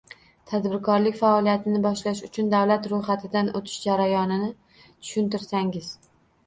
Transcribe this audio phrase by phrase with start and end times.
[0.51, 5.95] Tadbirkorlik faoliyatini boshlash uchun davlat ro’yxatidan o’tish jarayonini tushuntirsangiz?